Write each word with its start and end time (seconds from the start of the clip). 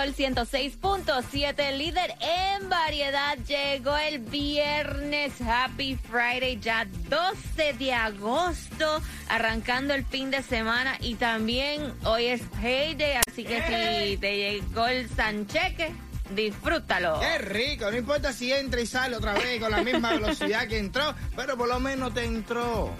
Sol 0.00 0.14
106.7, 0.14 1.76
líder 1.76 2.14
en 2.20 2.70
variedad, 2.70 3.36
llegó 3.46 3.98
el 3.98 4.18
viernes. 4.18 5.34
Happy 5.42 5.94
Friday, 6.10 6.58
ya 6.58 6.86
12 7.10 7.74
de 7.74 7.92
agosto, 7.92 9.02
arrancando 9.28 9.92
el 9.92 10.06
fin 10.06 10.30
de 10.30 10.42
semana. 10.42 10.96
Y 11.00 11.16
también 11.16 11.92
hoy 12.04 12.26
es 12.26 12.40
payday, 12.62 13.18
así 13.28 13.44
que 13.44 13.60
si 14.08 14.16
te 14.16 14.36
llegó 14.38 14.86
el 14.86 15.06
Sancheque, 15.10 15.92
disfrútalo. 16.34 17.20
Qué 17.20 17.36
rico, 17.36 17.90
no 17.90 17.98
importa 17.98 18.32
si 18.32 18.50
entra 18.54 18.80
y 18.80 18.86
sale 18.86 19.16
otra 19.16 19.34
vez 19.34 19.60
con 19.60 19.70
la 19.70 19.82
misma 19.82 20.12
velocidad 20.12 20.66
que 20.66 20.78
entró, 20.78 21.14
pero 21.36 21.58
por 21.58 21.68
lo 21.68 21.78
menos 21.78 22.14
te 22.14 22.24
entró. 22.24 22.94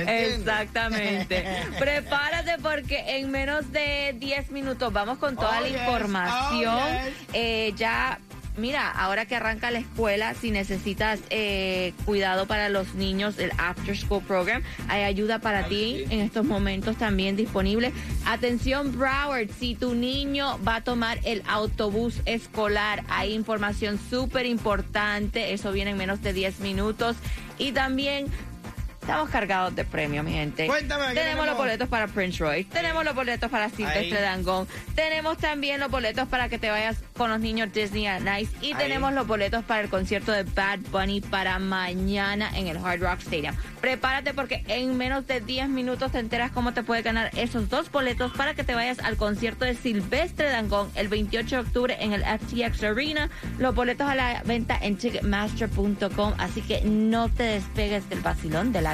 ¿Entiendes? 0.00 0.38
Exactamente. 0.38 1.44
Prepárate 1.78 2.56
porque 2.62 3.16
en 3.18 3.30
menos 3.30 3.70
de 3.72 4.14
10 4.18 4.50
minutos 4.50 4.92
vamos 4.92 5.18
con 5.18 5.36
toda 5.36 5.58
Oh, 5.58 5.60
la 5.62 5.68
yes. 5.68 5.78
información. 5.78 6.74
Oh, 6.74 7.04
yes. 7.06 7.14
Eh, 7.32 7.72
ya, 7.76 8.18
mira, 8.56 8.90
ahora 8.90 9.26
que 9.26 9.36
arranca 9.36 9.70
la 9.70 9.78
escuela, 9.80 10.34
si 10.34 10.50
necesitas 10.50 11.20
eh, 11.30 11.92
cuidado 12.04 12.46
para 12.46 12.68
los 12.68 12.94
niños, 12.94 13.38
el 13.38 13.50
After 13.58 13.96
School 13.96 14.22
Program, 14.22 14.62
hay 14.88 15.02
ayuda 15.02 15.38
para 15.40 15.66
ti 15.68 16.04
en 16.10 16.20
estos 16.20 16.44
momentos 16.44 16.96
también 16.96 17.36
disponible. 17.36 17.92
Atención, 18.26 18.96
Broward, 18.96 19.48
si 19.58 19.74
tu 19.74 19.94
niño 19.94 20.58
va 20.66 20.76
a 20.76 20.80
tomar 20.84 21.18
el 21.24 21.42
autobús 21.46 22.20
escolar, 22.26 23.02
hay 23.08 23.32
información 23.34 23.98
súper 24.10 24.46
importante. 24.46 25.52
Eso 25.52 25.72
viene 25.72 25.90
en 25.90 25.96
menos 25.96 26.22
de 26.22 26.32
10 26.32 26.60
minutos. 26.60 27.16
Y 27.58 27.70
también 27.72 28.26
Estamos 29.04 29.28
cargados 29.28 29.76
de 29.76 29.84
premios, 29.84 30.24
mi 30.24 30.32
gente. 30.32 30.66
Cuéntame, 30.66 31.08
¿qué 31.08 31.12
Tenemos 31.12 31.36
los 31.36 31.44
tenemos? 31.44 31.58
boletos 31.58 31.88
para 31.90 32.06
Prince 32.06 32.42
Royce, 32.42 32.70
tenemos 32.70 33.04
los 33.04 33.14
boletos 33.14 33.50
para 33.50 33.68
Silvestre. 33.68 34.18
Dangón, 34.18 34.66
tenemos 34.94 35.36
también 35.36 35.78
los 35.78 35.90
boletos 35.90 36.26
para 36.26 36.48
que 36.48 36.58
te 36.58 36.70
vayas 36.70 36.96
con 37.14 37.28
los 37.28 37.38
niños 37.38 37.70
Disney 37.70 38.06
at 38.06 38.22
Nice 38.22 38.50
y 38.62 38.68
Ahí. 38.68 38.74
tenemos 38.78 39.12
los 39.12 39.26
boletos 39.26 39.62
para 39.64 39.82
el 39.82 39.90
concierto 39.90 40.32
de 40.32 40.44
Bad 40.44 40.78
Bunny 40.90 41.20
para 41.20 41.58
mañana 41.58 42.50
en 42.56 42.66
el 42.68 42.78
Hard 42.78 43.02
Rock 43.02 43.20
Stadium. 43.20 43.54
Prepárate 43.82 44.32
porque 44.32 44.64
en 44.68 44.96
menos 44.96 45.26
de 45.26 45.42
10 45.42 45.68
minutos 45.68 46.10
te 46.10 46.18
enteras 46.18 46.50
cómo 46.52 46.72
te 46.72 46.82
puedes 46.82 47.04
ganar 47.04 47.30
esos 47.36 47.68
dos 47.68 47.92
boletos 47.92 48.32
para 48.32 48.54
que 48.54 48.64
te 48.64 48.74
vayas 48.74 49.00
al 49.00 49.18
concierto 49.18 49.66
de 49.66 49.74
Silvestre 49.74 50.48
Dangón 50.48 50.90
el 50.94 51.08
28 51.08 51.56
de 51.56 51.60
octubre 51.60 51.96
en 52.00 52.14
el 52.14 52.22
FTX 52.24 52.82
Arena. 52.82 53.28
Los 53.58 53.74
boletos 53.74 54.08
a 54.08 54.14
la 54.14 54.42
venta 54.46 54.78
en 54.80 54.96
ticketmaster.com, 54.96 56.32
así 56.38 56.62
que 56.62 56.80
no 56.86 57.28
te 57.28 57.42
despegues 57.42 58.08
del 58.08 58.20
vacilón 58.20 58.72
de 58.72 58.80
la 58.80 58.93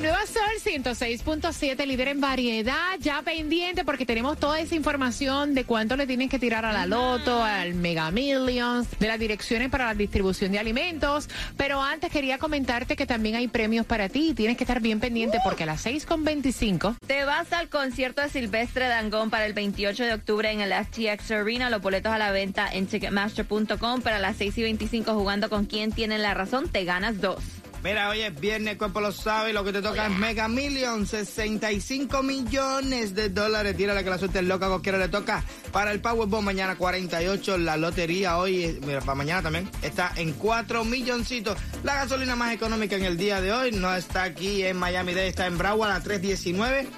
nuevo 0.00 0.18
Sol 0.26 0.42
106.7, 0.64 1.86
líder 1.86 2.08
en 2.08 2.20
variedad, 2.20 2.96
ya 2.98 3.22
pendiente 3.22 3.84
porque 3.84 4.06
tenemos 4.06 4.38
toda 4.38 4.58
esa 4.58 4.74
información 4.74 5.54
de 5.54 5.64
cuánto 5.64 5.96
le 5.96 6.06
tienen 6.06 6.28
que 6.28 6.38
tirar 6.38 6.64
a 6.64 6.72
la 6.72 6.86
Loto, 6.86 7.44
al 7.44 7.74
Mega 7.74 8.10
Millions, 8.10 8.88
de 8.98 9.06
las 9.06 9.18
direcciones 9.18 9.70
para 9.70 9.86
la 9.86 9.94
distribución 9.94 10.50
de 10.52 10.58
alimentos. 10.58 11.28
Pero 11.56 11.80
antes 11.82 12.10
quería 12.10 12.38
comentarte 12.38 12.96
que 12.96 13.06
también 13.06 13.36
hay 13.36 13.48
premios 13.48 13.86
para 13.86 14.08
ti. 14.08 14.34
Tienes 14.34 14.56
que 14.56 14.64
estar 14.64 14.80
bien 14.80 14.98
pendiente 14.98 15.38
porque 15.44 15.62
a 15.62 15.66
las 15.66 15.86
6.25 15.86 16.96
Te 17.06 17.24
vas 17.24 17.52
al 17.52 17.68
concierto 17.68 18.20
de 18.22 18.28
Silvestre 18.28 18.88
Dangón 18.88 19.30
para 19.30 19.46
el 19.46 19.52
28 19.52 20.04
de 20.04 20.14
octubre 20.14 20.50
en 20.50 20.60
el 20.60 20.72
FTX 20.72 21.30
Arena. 21.30 21.70
Los 21.70 21.82
boletos 21.82 22.12
a 22.12 22.18
la 22.18 22.30
venta 22.30 22.68
en 22.72 22.86
Ticketmaster.com. 22.86 24.02
Para 24.02 24.18
las 24.18 24.36
6 24.36 24.58
y 24.58 24.62
25 24.62 25.14
jugando 25.14 25.48
con 25.48 25.66
quien 25.66 25.92
tiene 25.92 26.18
la 26.18 26.34
razón, 26.34 26.68
te 26.68 26.84
ganas 26.84 27.20
dos. 27.20 27.42
Mira, 27.82 28.08
oye, 28.08 28.26
es 28.26 28.40
viernes, 28.40 28.76
cuerpo 28.76 29.00
lo 29.00 29.12
sabe, 29.12 29.52
lo 29.52 29.62
que 29.62 29.72
te 29.72 29.80
toca 29.80 30.06
es 30.06 30.16
Mega 30.16 30.48
Million, 30.48 31.06
65 31.06 32.22
millones 32.24 33.14
de 33.14 33.28
dólares. 33.28 33.76
Tírale 33.76 34.02
que 34.02 34.10
la 34.10 34.18
suerte 34.18 34.40
es 34.40 34.44
loca, 34.44 34.66
cualquiera 34.66 34.98
le 34.98 35.08
toca. 35.08 35.44
Para 35.70 35.92
el 35.92 36.00
Powerball 36.00 36.42
mañana 36.42 36.76
48, 36.76 37.56
la 37.58 37.76
lotería 37.76 38.38
hoy, 38.38 38.64
eh, 38.64 38.80
mira, 38.84 39.00
para 39.00 39.14
mañana 39.14 39.42
también, 39.42 39.70
está 39.82 40.12
en 40.16 40.32
4 40.32 40.84
milloncitos. 40.84 41.56
La 41.84 41.94
gasolina 41.94 42.34
más 42.34 42.52
económica 42.52 42.96
en 42.96 43.04
el 43.04 43.16
día 43.16 43.40
de 43.40 43.52
hoy 43.52 43.70
no 43.70 43.94
está 43.94 44.24
aquí 44.24 44.64
en 44.64 44.76
Miami 44.76 45.14
Dade, 45.14 45.28
está 45.28 45.46
en 45.46 45.56
Broward 45.56 45.92
a 45.92 46.00
319. 46.00 46.88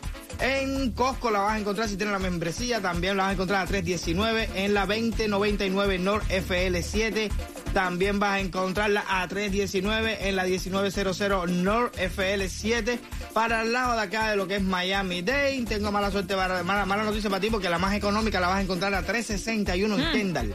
En 0.40 0.92
Costco 0.92 1.30
la 1.30 1.40
vas 1.40 1.56
a 1.56 1.58
encontrar 1.58 1.88
si 1.88 1.98
tienes 1.98 2.12
la 2.12 2.18
membresía, 2.18 2.80
también 2.80 3.18
la 3.18 3.24
vas 3.24 3.30
a 3.30 3.34
encontrar 3.34 3.62
a 3.62 3.66
319 3.66 4.48
en 4.54 4.72
la 4.72 4.86
2099 4.86 5.98
North 5.98 6.26
FL7. 6.30 7.30
También 7.72 8.18
vas 8.18 8.32
a 8.32 8.40
encontrarla 8.40 9.04
a 9.08 9.28
319 9.28 10.28
en 10.28 10.36
la 10.36 10.44
1900 10.44 11.50
North 11.50 11.96
FL7. 11.96 12.98
Para 13.32 13.62
el 13.62 13.72
lado 13.72 13.94
de 13.94 14.02
acá 14.02 14.30
de 14.30 14.36
lo 14.36 14.48
que 14.48 14.56
es 14.56 14.62
Miami 14.62 15.22
Dade, 15.22 15.64
tengo 15.68 15.92
mala 15.92 16.10
suerte, 16.10 16.34
para, 16.34 16.64
mala, 16.64 16.84
mala 16.84 17.04
noticia 17.04 17.30
para 17.30 17.40
ti 17.40 17.48
porque 17.48 17.68
la 17.68 17.78
más 17.78 17.94
económica 17.94 18.40
la 18.40 18.48
vas 18.48 18.58
a 18.58 18.62
encontrar 18.62 18.92
a 18.94 19.02
361 19.02 19.98
en 19.98 20.12
Kendall. 20.12 20.54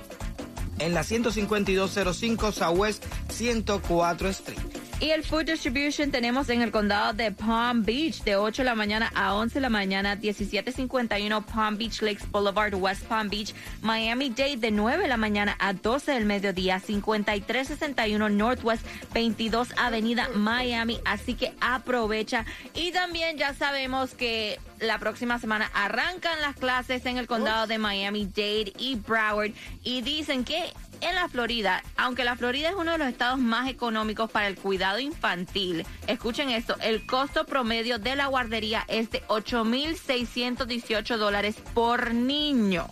En 0.80 0.94
la 0.94 1.04
15205 1.04 2.52
Southwest 2.52 3.06
104 3.30 4.30
Street. 4.30 4.75
Y 5.02 5.12
el 5.12 5.26
Food 5.26 5.48
Distribution 5.48 6.10
tenemos 6.10 6.48
en 6.50 6.62
el 6.62 6.72
condado 6.72 7.12
de 7.12 7.30
Palm 7.30 7.84
Beach 7.84 8.24
de 8.24 8.38
8 8.38 8.62
de 8.62 8.66
la 8.66 8.76
mañana 8.76 9.12
a 9.14 9.34
11 9.36 9.56
de 9.56 9.60
la 9.60 9.70
mañana, 9.70 10.16
1751 10.16 11.46
Palm 11.46 11.78
Beach 11.78 12.02
Lakes 12.02 12.26
Boulevard, 12.32 12.74
West 12.76 13.04
Palm 13.04 13.30
Beach, 13.30 13.54
Miami 13.82 14.30
Dade 14.30 14.56
de 14.56 14.72
9 14.72 15.04
de 15.04 15.10
la 15.10 15.18
mañana 15.18 15.58
a 15.60 15.74
12 15.74 16.14
del 16.14 16.26
mediodía, 16.26 16.80
5361 16.80 18.30
Northwest 18.30 18.86
22 19.14 19.74
Avenida 19.78 20.30
Miami. 20.34 21.02
Así 21.04 21.34
que 21.34 21.54
aprovecha. 21.60 22.46
Y 22.74 22.94
también 22.94 23.38
ya 23.38 23.54
sabemos 23.54 24.16
que 24.16 24.60
la 24.80 24.98
próxima 25.00 25.40
semana 25.40 25.70
arrancan 25.74 26.40
las 26.42 26.56
clases 26.56 27.06
en 27.06 27.18
el 27.18 27.28
condado 27.28 27.68
de 27.68 27.78
Miami 27.78 28.26
Dade 28.26 28.74
y 28.78 28.96
Broward 28.96 29.52
y 29.84 30.02
dicen 30.02 30.44
que 30.44 30.74
en 31.02 31.16
la 31.16 31.28
Florida, 31.28 31.84
aunque 31.98 32.24
la 32.24 32.36
Florida 32.36 32.70
es 32.70 32.76
uno 32.76 32.92
de 32.92 32.98
los 32.98 33.08
estados 33.08 33.40
más 33.40 33.70
económicos 33.70 34.30
para 34.30 34.48
el 34.48 34.56
cuidado 34.56 35.00
infantil, 35.00 35.86
escuchen 36.08 36.50
esto, 36.50 36.76
el 36.82 37.06
costo 37.06 37.46
promedio 37.46 38.00
de 38.00 38.16
la 38.16 38.28
guardería 38.28 38.84
es 38.88 39.12
de 39.12 39.22
8.618 39.28 41.18
dólares 41.18 41.56
por 41.74 42.14
niño. 42.14 42.88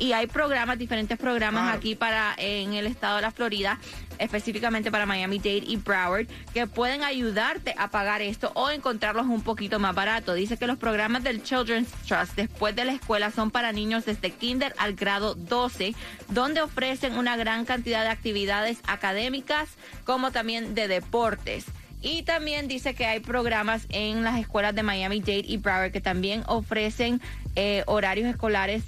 Y 0.00 0.14
hay 0.14 0.26
programas, 0.26 0.78
diferentes 0.78 1.18
programas 1.18 1.76
aquí 1.76 1.94
para 1.94 2.34
en 2.38 2.72
el 2.72 2.86
estado 2.86 3.16
de 3.16 3.22
la 3.22 3.30
Florida, 3.30 3.78
específicamente 4.16 4.90
para 4.90 5.04
Miami-Dade 5.04 5.62
y 5.66 5.76
Broward, 5.76 6.26
que 6.54 6.66
pueden 6.66 7.04
ayudarte 7.04 7.74
a 7.76 7.88
pagar 7.88 8.22
esto 8.22 8.50
o 8.54 8.70
encontrarlos 8.70 9.26
un 9.26 9.42
poquito 9.42 9.78
más 9.78 9.94
barato. 9.94 10.32
Dice 10.32 10.56
que 10.56 10.66
los 10.66 10.78
programas 10.78 11.22
del 11.22 11.42
Children's 11.42 11.90
Trust 12.08 12.34
después 12.34 12.74
de 12.74 12.86
la 12.86 12.92
escuela 12.92 13.30
son 13.30 13.50
para 13.50 13.72
niños 13.72 14.06
desde 14.06 14.30
kinder 14.30 14.74
al 14.78 14.94
grado 14.94 15.34
12, 15.34 15.94
donde 16.28 16.62
ofrecen 16.62 17.18
una 17.18 17.36
gran 17.36 17.66
cantidad 17.66 18.02
de 18.02 18.08
actividades 18.08 18.78
académicas 18.86 19.68
como 20.06 20.32
también 20.32 20.74
de 20.74 20.88
deportes. 20.88 21.66
Y 22.00 22.22
también 22.22 22.68
dice 22.68 22.94
que 22.94 23.04
hay 23.04 23.20
programas 23.20 23.84
en 23.90 24.24
las 24.24 24.40
escuelas 24.40 24.74
de 24.74 24.82
Miami-Dade 24.82 25.44
y 25.46 25.58
Broward 25.58 25.92
que 25.92 26.00
también 26.00 26.42
ofrecen 26.46 27.20
eh, 27.54 27.82
horarios 27.86 28.26
escolares 28.26 28.82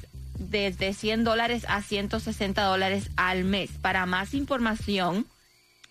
desde 0.50 0.94
100 0.94 1.24
dólares 1.24 1.64
a 1.68 1.82
160 1.82 2.62
dólares 2.62 3.10
al 3.16 3.44
mes. 3.44 3.70
Para 3.80 4.06
más 4.06 4.34
información 4.34 5.26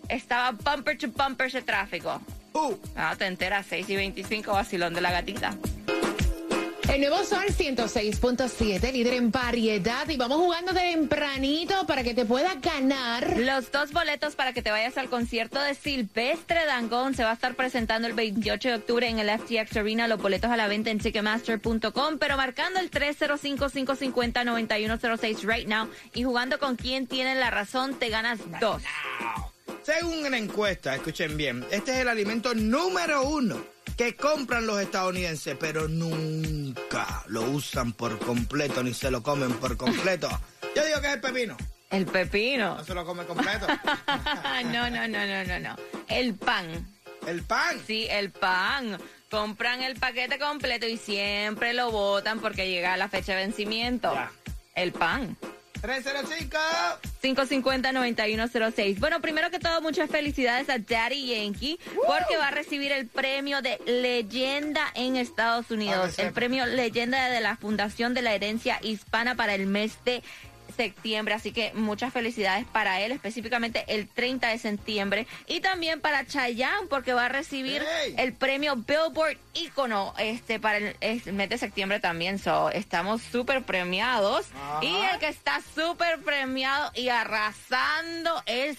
Estaba 0.09 0.51
bumper 0.51 0.99
to 0.99 1.07
bumper 1.07 1.47
ese 1.47 1.63
tráfico. 1.63 2.21
Uh, 2.53 2.75
Ah, 2.97 3.15
te 3.17 3.27
enteras, 3.27 3.65
6 3.69 3.91
y 3.91 3.95
25, 3.95 4.53
vacilón 4.55 4.93
de 4.93 5.01
la 5.01 5.13
gatita. 5.13 5.55
El 6.89 7.01
nuevo 7.01 7.25
Sol 7.25 7.47
106.7, 7.47 8.93
líder 8.93 9.15
en 9.15 9.31
variedad. 9.31 10.09
Y 10.09 10.17
vamos 10.17 10.39
jugando 10.39 10.73
de 10.73 10.81
tempranito 10.81 11.87
para 11.87 12.03
que 12.03 12.15
te 12.15 12.25
puedas 12.25 12.61
ganar. 12.61 13.39
Los 13.39 13.71
dos 13.71 13.93
boletos 13.93 14.35
para 14.35 14.53
que 14.53 14.63
te 14.63 14.71
vayas 14.71 14.97
al 14.99 15.09
concierto 15.09 15.61
de 15.61 15.75
Silvestre 15.75 16.65
Dangón 16.67 17.15
se 17.15 17.23
va 17.23 17.31
a 17.31 17.35
estar 17.35 17.55
presentando 17.55 18.09
el 18.09 18.15
28 18.15 18.69
de 18.69 18.75
octubre 18.75 19.09
en 19.09 19.19
el 19.19 19.31
FTX 19.31 19.77
Arena. 19.77 20.09
Los 20.09 20.21
boletos 20.21 20.51
a 20.51 20.57
la 20.57 20.69
venta 20.69 20.91
en 20.91 20.99
Ticketmaster.com, 20.99 22.19
pero 22.19 22.37
marcando 22.37 22.81
el 22.81 22.91
305-550-9106 22.91 25.43
right 25.43 25.69
now 25.69 25.89
y 26.15 26.25
jugando 26.25 26.59
con 26.59 26.77
quien 26.77 27.07
tiene 27.07 27.35
la 27.37 27.51
razón, 27.51 27.99
te 27.99 28.09
ganas 28.09 28.41
dos. 28.61 28.83
según 29.83 30.27
una 30.27 30.39
encuesta, 30.39 30.95
escuchen 30.95 31.37
bien, 31.37 31.65
este 31.71 31.93
es 31.93 31.99
el 31.99 32.09
alimento 32.09 32.55
número 32.55 33.23
uno 33.23 33.80
que 34.01 34.17
compran 34.17 34.67
los 34.67 34.81
estadounidenses, 34.81 35.59
pero 35.61 35.87
nunca 35.87 37.23
lo 37.27 37.43
usan 37.43 37.93
por 37.93 38.19
completo 38.19 38.83
ni 38.83 38.95
se 38.95 39.11
lo 39.11 39.23
comen 39.23 39.53
por 39.53 39.77
completo. 39.77 40.27
Yo 40.75 40.87
digo 40.87 41.03
que 41.03 41.09
es 41.09 41.13
el 41.13 41.21
pepino. 41.21 41.57
El 41.91 42.07
pepino. 42.07 42.77
No 42.77 42.85
se 42.85 42.95
lo 42.95 43.05
come 43.05 43.27
completo. 43.27 43.67
no, 44.73 44.89
no, 44.89 45.07
no, 45.07 45.27
no, 45.27 45.45
no, 45.45 45.59
no. 45.59 45.77
El 46.09 46.35
pan. 46.35 46.89
El 47.27 47.43
pan. 47.43 47.79
Sí, 47.87 48.07
el 48.09 48.31
pan. 48.31 48.97
Compran 49.31 49.83
el 49.83 49.97
paquete 49.97 50.39
completo 50.39 50.87
y 50.87 50.97
siempre 50.97 51.75
lo 51.75 51.91
botan 51.91 52.41
porque 52.41 52.71
llega 52.71 52.97
la 52.97 53.11
fecha 53.11 53.33
de 53.33 53.45
vencimiento. 53.45 54.15
Ya. 54.15 54.33
El 54.77 54.93
pan. 54.93 55.37
305. 55.81 56.59
550-9106. 57.23 58.99
Bueno, 58.99 59.21
primero 59.21 59.51
que 59.51 59.59
todo, 59.59 59.81
muchas 59.81 60.11
felicidades 60.11 60.69
a 60.69 60.79
Daddy 60.79 61.27
Yankee 61.27 61.79
porque 62.07 62.37
va 62.37 62.49
a 62.49 62.51
recibir 62.51 62.93
el 62.93 63.07
premio 63.07 63.63
de 63.63 63.79
leyenda 63.87 64.83
en 64.95 65.17
Estados 65.17 65.71
Unidos. 65.71 66.17
Que 66.17 66.23
El 66.23 66.33
premio 66.33 66.67
leyenda 66.67 67.29
de 67.29 67.41
la 67.41 67.57
Fundación 67.57 68.15
de 68.15 68.23
la 68.23 68.35
Herencia 68.35 68.79
Hispana 68.83 69.35
para 69.35 69.55
el 69.55 69.67
mes 69.67 69.99
de 70.05 70.23
septiembre, 70.71 71.35
así 71.35 71.53
que 71.53 71.73
muchas 71.75 72.13
felicidades 72.13 72.67
para 72.67 73.01
él, 73.01 73.13
específicamente 73.13 73.85
el 73.89 74.09
30 74.09 74.49
de 74.49 74.59
septiembre, 74.59 75.27
y 75.47 75.61
también 75.61 76.01
para 76.01 76.27
Chayanne, 76.27 76.87
porque 76.89 77.13
va 77.13 77.27
a 77.27 77.29
recibir 77.29 77.85
el 78.17 78.33
premio 78.33 78.77
Billboard 78.77 79.39
Ícono 79.55 80.15
este, 80.19 80.61
para 80.61 80.79
el, 80.79 80.97
el 81.01 81.33
mes 81.33 81.49
de 81.49 81.59
septiembre 81.59 82.01
también, 82.01 82.39
so, 82.39 82.71
estamos 82.71 83.23
súper 83.23 83.63
premiados, 83.63 84.47
Ajá. 84.55 84.85
y 84.85 84.95
el 84.97 85.19
que 85.19 85.29
está 85.29 85.61
súper 85.75 86.21
premiado 86.21 86.91
y 86.95 87.09
arrasando 87.09 88.43
es 88.47 88.77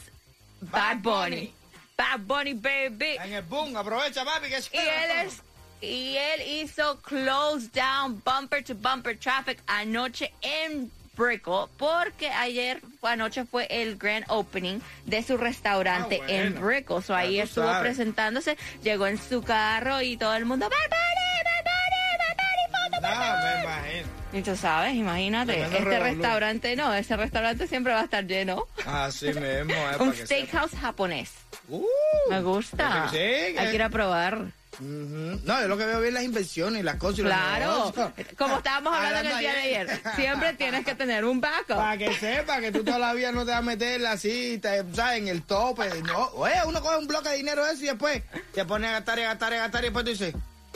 Bad 0.62 0.98
Bunny. 0.98 1.36
Bunny. 1.36 1.54
Bad 1.98 2.20
Bunny, 2.22 2.54
baby. 2.54 3.18
En 3.24 3.34
el 3.34 3.44
boom, 3.44 3.76
aprovecha, 3.76 4.24
papi, 4.24 4.50
que 4.50 4.58
Y 4.58 4.80
él 4.80 5.26
es 5.26 5.42
y 5.82 6.16
él 6.16 6.42
hizo 6.62 7.00
close 7.02 7.68
down 7.70 8.22
bumper 8.24 8.64
to 8.64 8.76
bumper 8.76 9.16
traffic 9.16 9.58
anoche 9.68 10.32
en 10.42 10.92
Brickell 11.18 11.66
porque 11.78 12.30
ayer 12.30 12.82
anoche 13.02 13.46
fue 13.46 13.68
el 13.70 13.98
grand 13.98 14.26
opening 14.30 14.80
de 15.06 15.24
su 15.24 15.38
restaurante 15.38 16.20
Ah, 16.22 16.26
bueno. 16.28 16.44
en 16.58 16.62
Brickell. 16.62 17.04
So 17.04 17.16
ahí 17.16 17.40
estuvo 17.40 17.66
sabes. 17.66 17.82
presentándose, 17.82 18.58
llegó 18.84 19.08
en 19.08 19.18
su 19.18 19.42
carro 19.44 20.02
y 20.02 20.18
todo 20.18 20.36
el 20.36 20.46
mundo 20.46 20.70
Bad 20.70 20.78
Bunny, 20.90 21.44
Bad 21.44 21.64
Bunny, 21.64 22.18
Bad 22.18 22.38
Bunny, 22.38 22.72
foto, 22.72 23.02
por 23.02 23.10
No, 23.10 23.16
favor". 23.16 23.44
me 23.44 23.64
imagino. 23.64 24.22
Y 24.34 24.42
tú 24.44 24.56
sabes, 24.56 24.94
imagínate, 24.96 25.52
Tremendo 25.52 25.78
este 25.78 25.90
revolú. 25.90 26.04
restaurante 26.22 26.76
no, 26.78 26.94
ese 26.94 27.18
restaurante 27.18 27.68
siempre 27.68 27.92
va 27.94 28.00
a 28.00 28.04
estar 28.06 28.26
lleno. 28.26 28.66
Así 28.86 29.26
mismo, 29.34 29.44
eh, 29.74 29.98
Un 30.00 30.14
steakhouse 30.16 30.72
japonés. 30.80 31.32
Uh, 31.68 31.84
Me 32.30 32.42
gusta. 32.42 33.10
Hay 33.10 33.54
que 33.54 33.72
ir 33.76 33.84
a 33.84 33.90
probar. 33.90 34.46
Ujú. 34.82 35.40
No, 35.44 35.62
yo 35.62 35.68
lo 35.68 35.78
que 35.78 35.86
veo 35.86 36.02
bien 36.02 36.16
las 36.16 36.24
inversiones 36.24 36.84
las 36.84 36.96
cosas 36.96 37.20
y 37.20 37.22
Claro, 37.22 37.94
como 38.36 38.58
estábamos 38.58 38.94
hablando 38.96 39.20
en 39.20 39.28
el 39.28 39.40
día 39.40 39.54
de 39.54 39.60
ayer, 39.60 40.02
siempre 40.16 40.54
tienes 40.54 40.84
que 40.84 40.96
tener 40.96 41.24
un 41.24 41.40
backup. 41.40 41.76
Para 41.76 41.98
que 41.98 42.14
sepa 42.16 42.60
que 42.60 42.72
tú 42.72 42.84
toda 42.84 42.98
la 42.98 43.14
vida 43.14 43.32
no 43.32 43.46
te 43.46 43.52
vas 43.52 43.60
a 43.60 43.62
meter 43.62 44.04
así, 44.08 44.58
te, 44.58 44.84
¿sabes? 44.94 45.20
En 45.20 45.28
el 45.28 45.44
tope. 45.44 45.88
No, 46.02 46.30
oye, 46.34 46.56
uno 46.66 46.82
coge 46.82 46.98
un 46.98 47.08
bloque 47.08 47.30
de 47.30 47.38
dinero 47.38 47.64
de 47.64 47.74
eso 47.74 47.84
y 47.84 47.88
después 47.88 48.24
te 48.54 48.66
pone 48.66 48.88
a 48.88 48.92
gastar 48.94 49.20
y 49.20 49.22
a 49.22 49.28
gastar 49.28 49.54
y 49.54 49.56
a 49.56 49.60
gastar 49.60 49.82
y 49.84 49.86
después 49.86 50.06
tú 50.06 50.12
dices, 50.12 50.34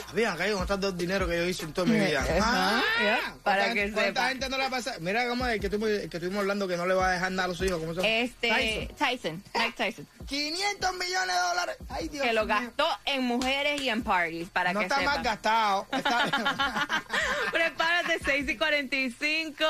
habían 0.08 0.36
caído 0.36 0.58
con 0.58 0.66
tanto 0.66 0.92
dinero 0.92 1.26
que 1.28 1.36
yo 1.36 1.44
hice 1.44 1.64
en 1.64 1.72
toda 1.72 1.86
mi 1.86 1.98
vida. 1.98 2.20
Ajá, 2.20 2.82
Ah, 2.98 3.34
para 3.42 3.64
¿cuánta- 3.64 3.74
que 3.74 3.92
¿Cuánta 3.92 4.06
sepa. 4.08 4.28
gente 4.28 4.48
no 4.48 4.58
le 4.58 4.68
pasa? 4.70 4.94
Mira 5.00 5.28
cómo 5.28 5.46
el 5.46 5.60
que, 5.60 5.66
estuvimos, 5.66 5.90
el 5.90 6.08
que 6.10 6.16
estuvimos 6.16 6.40
hablando 6.40 6.68
que 6.68 6.76
no 6.76 6.86
le 6.86 6.94
va 6.94 7.08
a 7.08 7.12
dejar 7.12 7.32
nada 7.32 7.44
a 7.44 7.48
los 7.48 7.60
hijos. 7.62 7.78
¿Cómo 7.80 7.92
se 7.94 8.00
llama? 8.02 8.08
Este, 8.08 8.48
Tyson. 8.48 8.96
Tyson, 8.96 9.44
Mike 9.54 9.74
Tyson, 9.76 10.08
500 10.26 10.92
millones 10.94 11.34
de 11.36 11.40
dólares. 11.48 11.76
Ay, 11.88 12.08
Dios 12.08 12.26
que 12.26 12.32
lo 12.32 12.46
gastó 12.46 12.86
en 13.04 13.22
mujeres 13.24 13.80
y 13.80 13.88
en 13.90 14.02
parties, 14.02 14.48
para 14.50 14.72
No 14.72 14.80
que 14.80 14.86
está 14.86 14.98
sepan. 14.98 15.14
mal 15.14 15.22
gastado. 15.24 15.86
Está... 15.92 17.02
Prepárate, 17.52 18.18
6 18.24 18.48
y 18.48 18.56
45. 18.56 19.64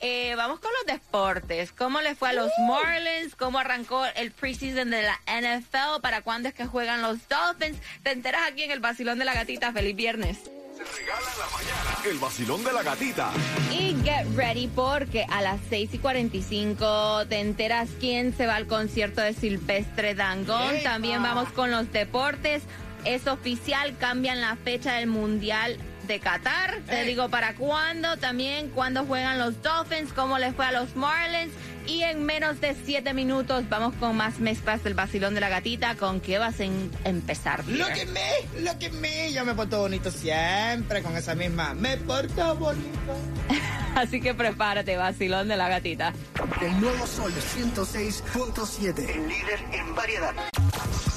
Eh, 0.00 0.34
vamos 0.36 0.60
con 0.60 0.70
los 0.72 0.86
deportes. 0.94 1.72
¿Cómo 1.72 2.00
le 2.00 2.14
fue 2.14 2.30
a 2.30 2.32
los 2.32 2.50
Marlins? 2.66 3.34
¿Cómo 3.36 3.58
arrancó 3.58 4.04
el 4.16 4.32
preseason 4.32 4.90
de 4.90 5.02
la 5.02 5.18
NFL? 5.26 6.00
¿Para 6.02 6.22
cuándo 6.22 6.48
es 6.48 6.54
que 6.54 6.66
juegan 6.66 7.02
los 7.02 7.18
Dolphins? 7.28 7.78
Te 8.02 8.12
enteras 8.12 8.42
aquí 8.50 8.62
en 8.62 8.70
el 8.70 8.80
Basilón 8.80 9.18
de 9.18 9.24
la 9.24 9.34
Gatita. 9.34 9.72
Feliz 9.78 9.94
viernes. 9.94 10.38
El 12.04 12.18
vacilón 12.18 12.64
de 12.64 12.72
la 12.72 12.82
gatita. 12.82 13.30
Y 13.70 13.94
get 14.02 14.26
ready 14.34 14.66
porque 14.66 15.24
a 15.30 15.40
las 15.40 15.60
6 15.68 15.90
y 15.92 15.98
45 15.98 17.26
te 17.28 17.38
enteras 17.38 17.88
quién 18.00 18.36
se 18.36 18.48
va 18.48 18.56
al 18.56 18.66
concierto 18.66 19.20
de 19.20 19.34
Silvestre 19.34 20.16
Dangón. 20.16 20.74
¡Epa! 20.74 20.90
También 20.90 21.22
vamos 21.22 21.50
con 21.50 21.70
los 21.70 21.92
deportes. 21.92 22.64
Es 23.04 23.28
oficial, 23.28 23.96
cambian 23.98 24.40
la 24.40 24.56
fecha 24.56 24.94
del 24.94 25.06
Mundial 25.06 25.76
de 26.08 26.18
Qatar. 26.18 26.80
Te 26.88 27.04
digo 27.04 27.28
para 27.28 27.54
cuándo, 27.54 28.16
también 28.16 28.70
cuándo 28.70 29.04
juegan 29.04 29.38
los 29.38 29.62
Dolphins, 29.62 30.12
cómo 30.12 30.38
les 30.38 30.56
fue 30.56 30.66
a 30.66 30.72
los 30.72 30.96
Marlins. 30.96 31.52
Y 31.88 32.02
en 32.02 32.24
menos 32.24 32.60
de 32.60 32.76
siete 32.84 33.14
minutos 33.14 33.66
vamos 33.70 33.94
con 33.94 34.14
más 34.14 34.38
mezclas 34.40 34.84
del 34.84 34.92
vacilón 34.92 35.34
de 35.34 35.40
la 35.40 35.48
gatita. 35.48 35.94
¿Con 35.94 36.20
qué 36.20 36.38
vas 36.38 36.60
a 36.60 36.64
en- 36.64 36.90
empezar? 37.04 37.66
Lo 37.66 37.86
dear? 37.86 37.94
que 37.98 38.04
me, 38.06 38.60
lo 38.60 38.78
que 38.78 38.90
me, 38.90 39.32
yo 39.32 39.44
me 39.46 39.54
porto 39.54 39.78
bonito 39.80 40.10
siempre 40.10 41.02
con 41.02 41.16
esa 41.16 41.34
misma. 41.34 41.72
Me 41.72 41.96
porto 41.96 42.54
bonito. 42.56 43.16
Así 43.94 44.20
que 44.20 44.34
prepárate, 44.34 44.96
vacilón 44.98 45.48
de 45.48 45.56
la 45.56 45.68
gatita. 45.68 46.12
El 46.60 46.78
nuevo 46.78 47.06
Sol 47.06 47.32
106.7. 47.32 48.98
El 49.08 49.26
líder 49.28 49.60
en 49.72 49.94
variedad. 49.94 50.34